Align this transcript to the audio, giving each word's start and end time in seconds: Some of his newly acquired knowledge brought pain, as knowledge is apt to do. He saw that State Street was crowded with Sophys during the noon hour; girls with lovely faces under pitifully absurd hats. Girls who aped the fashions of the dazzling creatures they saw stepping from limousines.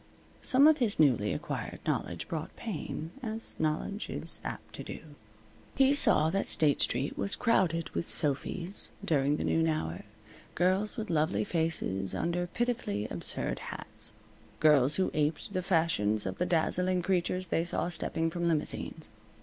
Some 0.41 0.65
of 0.65 0.79
his 0.79 0.99
newly 0.99 1.31
acquired 1.31 1.79
knowledge 1.85 2.27
brought 2.27 2.55
pain, 2.55 3.11
as 3.21 3.55
knowledge 3.59 4.09
is 4.09 4.41
apt 4.43 4.73
to 4.73 4.83
do. 4.83 4.99
He 5.75 5.93
saw 5.93 6.31
that 6.31 6.47
State 6.47 6.81
Street 6.81 7.19
was 7.19 7.35
crowded 7.35 7.91
with 7.91 8.07
Sophys 8.07 8.89
during 9.05 9.37
the 9.37 9.43
noon 9.43 9.67
hour; 9.67 10.03
girls 10.55 10.97
with 10.97 11.11
lovely 11.11 11.43
faces 11.43 12.15
under 12.15 12.47
pitifully 12.47 13.07
absurd 13.11 13.59
hats. 13.59 14.13
Girls 14.59 14.95
who 14.95 15.11
aped 15.13 15.53
the 15.53 15.61
fashions 15.61 16.25
of 16.25 16.39
the 16.39 16.47
dazzling 16.47 17.03
creatures 17.03 17.49
they 17.49 17.63
saw 17.63 17.87
stepping 17.87 18.31
from 18.31 18.47
limousines. 18.47 19.11